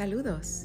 [0.00, 0.64] Saludos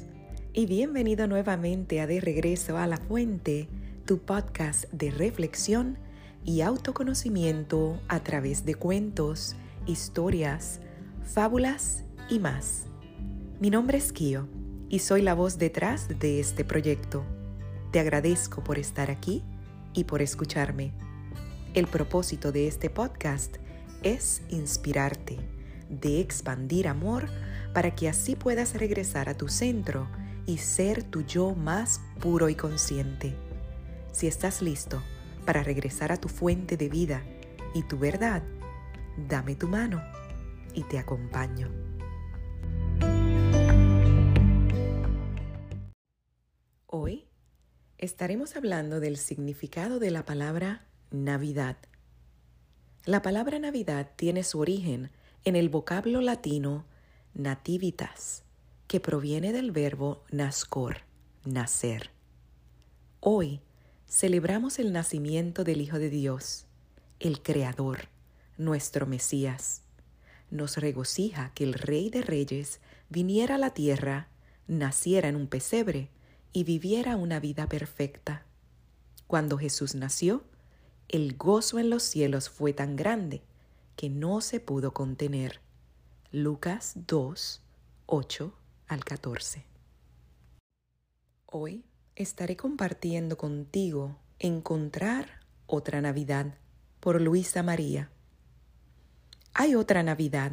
[0.54, 3.68] y bienvenido nuevamente a De Regreso a la Fuente,
[4.06, 5.98] tu podcast de reflexión
[6.42, 9.54] y autoconocimiento a través de cuentos,
[9.84, 10.80] historias,
[11.22, 12.86] fábulas y más.
[13.60, 14.48] Mi nombre es Kio
[14.88, 17.22] y soy la voz detrás de este proyecto.
[17.92, 19.44] Te agradezco por estar aquí
[19.92, 20.94] y por escucharme.
[21.74, 23.56] El propósito de este podcast
[24.02, 25.36] es inspirarte,
[25.90, 27.28] de expandir amor
[27.76, 30.08] para que así puedas regresar a tu centro
[30.46, 33.34] y ser tu yo más puro y consciente.
[34.12, 35.02] Si estás listo
[35.44, 37.22] para regresar a tu fuente de vida
[37.74, 38.42] y tu verdad,
[39.28, 40.02] dame tu mano
[40.72, 41.70] y te acompaño.
[46.86, 47.28] Hoy
[47.98, 51.76] estaremos hablando del significado de la palabra Navidad.
[53.04, 55.10] La palabra Navidad tiene su origen
[55.44, 56.86] en el vocablo latino
[57.36, 58.44] nativitas,
[58.88, 61.02] que proviene del verbo nascor,
[61.44, 62.10] nacer.
[63.20, 63.60] Hoy
[64.08, 66.64] celebramos el nacimiento del Hijo de Dios,
[67.20, 68.08] el Creador,
[68.56, 69.82] nuestro Mesías.
[70.50, 74.28] Nos regocija que el Rey de Reyes viniera a la tierra,
[74.66, 76.08] naciera en un pesebre
[76.54, 78.46] y viviera una vida perfecta.
[79.26, 80.42] Cuando Jesús nació,
[81.08, 83.42] el gozo en los cielos fue tan grande
[83.94, 85.65] que no se pudo contener.
[86.38, 87.62] Lucas 2,
[88.04, 88.54] 8
[88.88, 89.64] al 14.
[91.46, 96.58] Hoy estaré compartiendo contigo Encontrar otra Navidad
[97.00, 98.10] por Luisa María.
[99.54, 100.52] Hay otra Navidad.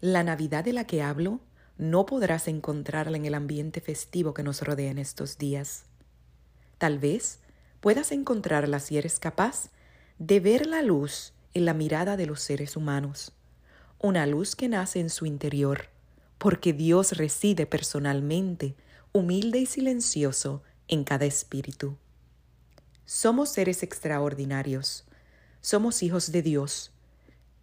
[0.00, 1.38] La Navidad de la que hablo
[1.78, 5.84] no podrás encontrarla en el ambiente festivo que nos rodea en estos días.
[6.78, 7.38] Tal vez
[7.78, 9.70] puedas encontrarla si eres capaz
[10.18, 13.35] de ver la luz en la mirada de los seres humanos
[14.06, 15.88] una luz que nace en su interior,
[16.38, 18.76] porque Dios reside personalmente,
[19.12, 21.96] humilde y silencioso en cada espíritu.
[23.04, 25.04] Somos seres extraordinarios,
[25.60, 26.92] somos hijos de Dios.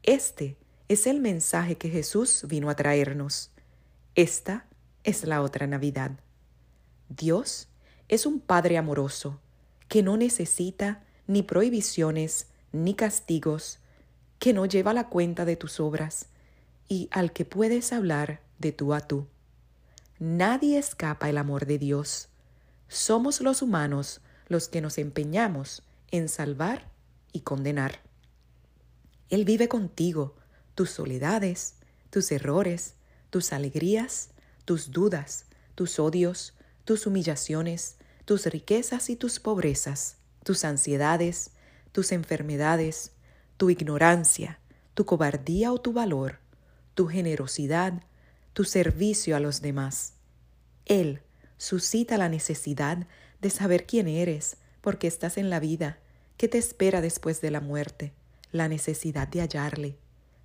[0.03, 0.57] Este
[0.89, 3.51] es el mensaje que Jesús vino a traernos.
[4.15, 4.65] Esta
[5.05, 6.11] es la otra Navidad.
[7.07, 7.69] Dios
[8.09, 9.39] es un Padre amoroso
[9.87, 13.79] que no necesita ni prohibiciones ni castigos,
[14.39, 16.27] que no lleva la cuenta de tus obras
[16.93, 19.25] y al que puedes hablar de tú a tú.
[20.19, 22.29] Nadie escapa el amor de Dios.
[22.87, 25.81] Somos los humanos los que nos empeñamos
[26.11, 26.91] en salvar
[27.31, 28.01] y condenar.
[29.31, 30.35] Él vive contigo,
[30.75, 31.77] tus soledades,
[32.11, 32.93] tus errores,
[33.31, 34.29] tus alegrías,
[34.63, 36.53] tus dudas, tus odios,
[36.85, 41.49] tus humillaciones, tus riquezas y tus pobrezas, tus ansiedades,
[41.91, 43.13] tus enfermedades,
[43.57, 44.59] tu ignorancia,
[44.93, 46.42] tu cobardía o tu valor,
[46.93, 48.03] tu generosidad,
[48.53, 50.13] tu servicio a los demás.
[50.85, 51.21] Él
[51.57, 53.07] suscita la necesidad
[53.41, 55.97] de saber quién eres, porque estás en la vida,
[56.37, 58.13] qué te espera después de la muerte,
[58.51, 59.97] la necesidad de hallarle.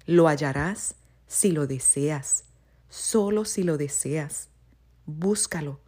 [0.07, 0.95] Lo hallarás
[1.27, 2.45] si lo deseas,
[2.89, 4.49] solo si lo deseas.
[5.07, 5.81] Búscalo,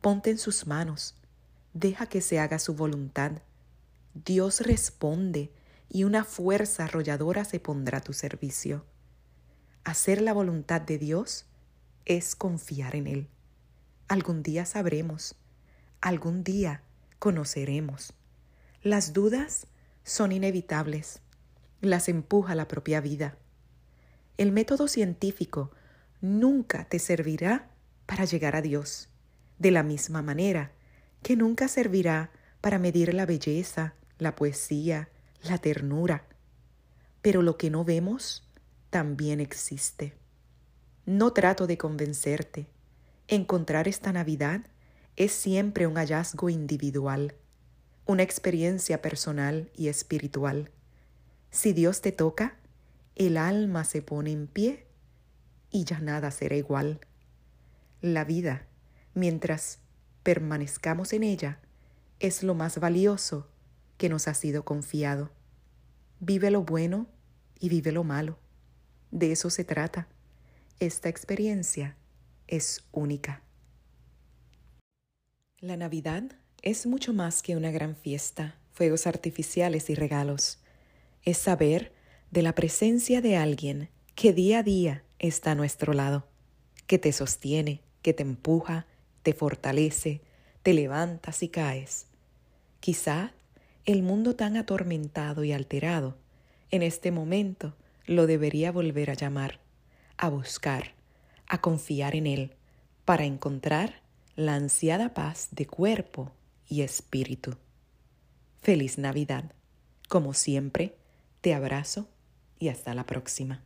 [0.00, 1.14] ponte en sus manos,
[1.72, 3.32] deja que se haga su voluntad.
[4.14, 5.50] Dios responde
[5.88, 8.84] y una fuerza arrolladora se pondrá a tu servicio.
[9.84, 11.44] Hacer la voluntad de Dios
[12.06, 13.28] es confiar en Él.
[14.08, 15.36] Algún día sabremos,
[16.00, 16.80] algún día
[17.18, 18.14] conoceremos.
[18.82, 19.66] Las dudas
[20.02, 21.20] son inevitables,
[21.82, 23.36] las empuja la propia vida.
[24.38, 25.70] El método científico
[26.22, 27.68] nunca te servirá
[28.06, 29.10] para llegar a Dios,
[29.58, 30.72] de la misma manera
[31.22, 32.30] que nunca servirá
[32.62, 35.10] para medir la belleza, la poesía,
[35.42, 36.24] la ternura.
[37.20, 38.48] Pero lo que no vemos
[38.94, 40.14] también existe.
[41.04, 42.68] No trato de convencerte.
[43.26, 44.66] Encontrar esta Navidad
[45.16, 47.34] es siempre un hallazgo individual,
[48.06, 50.70] una experiencia personal y espiritual.
[51.50, 52.54] Si Dios te toca,
[53.16, 54.86] el alma se pone en pie
[55.72, 57.00] y ya nada será igual.
[58.00, 58.68] La vida,
[59.12, 59.80] mientras
[60.22, 61.58] permanezcamos en ella,
[62.20, 63.48] es lo más valioso
[63.96, 65.32] que nos ha sido confiado.
[66.20, 67.08] Vive lo bueno
[67.58, 68.38] y vive lo malo.
[69.14, 70.08] De eso se trata.
[70.80, 71.96] Esta experiencia
[72.48, 73.44] es única.
[75.60, 76.24] La Navidad
[76.62, 80.58] es mucho más que una gran fiesta, fuegos artificiales y regalos.
[81.22, 81.92] Es saber
[82.32, 86.26] de la presencia de alguien que día a día está a nuestro lado,
[86.88, 88.88] que te sostiene, que te empuja,
[89.22, 90.22] te fortalece,
[90.64, 92.08] te levantas y caes.
[92.80, 93.32] Quizá
[93.84, 96.16] el mundo tan atormentado y alterado,
[96.72, 97.76] en este momento
[98.06, 99.60] lo debería volver a llamar,
[100.16, 100.94] a buscar,
[101.46, 102.50] a confiar en Él,
[103.04, 104.02] para encontrar
[104.36, 106.32] la ansiada paz de cuerpo
[106.68, 107.56] y espíritu.
[108.60, 109.52] Feliz Navidad.
[110.08, 110.96] Como siempre,
[111.40, 112.08] te abrazo
[112.58, 113.62] y hasta la próxima.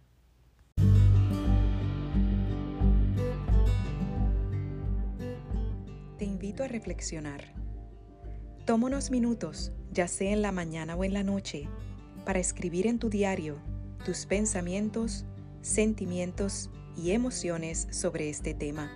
[6.19, 7.55] Te invito a reflexionar.
[8.67, 11.69] Toma unos minutos, ya sea en la mañana o en la noche,
[12.25, 13.57] para escribir en tu diario
[14.05, 15.25] tus pensamientos,
[15.61, 18.91] sentimientos y emociones sobre este tema.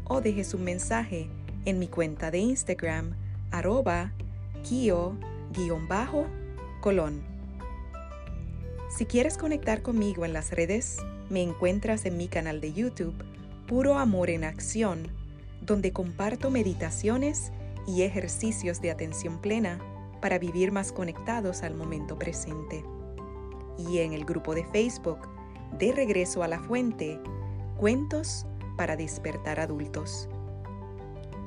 [0.05, 1.29] o dejes un mensaje
[1.63, 3.15] en mi cuenta de Instagram
[3.51, 4.11] arroba
[4.63, 5.15] kio-colón.
[8.89, 10.97] Si quieres conectar conmigo en las redes,
[11.29, 13.15] me encuentras en mi canal de YouTube
[13.67, 15.07] Puro Amor en Acción,
[15.61, 17.53] donde comparto meditaciones
[17.87, 19.79] y ejercicios de atención plena
[20.21, 22.83] para vivir más conectados al momento presente.
[23.77, 25.19] Y en el grupo de Facebook,
[25.77, 27.19] De Regreso a la Fuente,
[27.77, 28.45] Cuentos
[28.77, 30.29] para despertar adultos.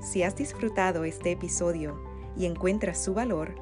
[0.01, 2.01] Si has disfrutado este episodio
[2.37, 3.55] y encuentras su valor,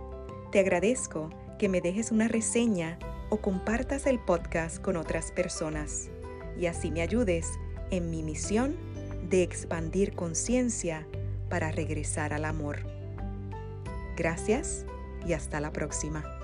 [0.51, 2.99] te agradezco que me dejes una reseña
[3.31, 6.11] o compartas el podcast con otras personas
[6.59, 7.49] y así me ayudes
[7.91, 8.77] en mi misión
[9.29, 11.07] de expandir conciencia
[11.49, 12.79] para regresar al amor.
[14.17, 14.85] Gracias
[15.27, 16.44] y hasta la próxima.